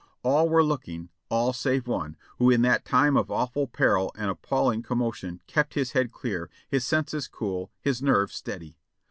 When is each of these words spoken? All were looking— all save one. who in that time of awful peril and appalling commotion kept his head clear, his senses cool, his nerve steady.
All 0.23 0.49
were 0.49 0.63
looking— 0.63 1.09
all 1.29 1.53
save 1.53 1.85
one. 1.85 2.17
who 2.39 2.49
in 2.49 2.63
that 2.63 2.85
time 2.85 3.15
of 3.15 3.29
awful 3.29 3.67
peril 3.67 4.11
and 4.15 4.31
appalling 4.31 4.81
commotion 4.81 5.41
kept 5.45 5.75
his 5.75 5.91
head 5.91 6.11
clear, 6.11 6.49
his 6.67 6.83
senses 6.83 7.27
cool, 7.27 7.69
his 7.81 8.01
nerve 8.01 8.31
steady. 8.33 8.79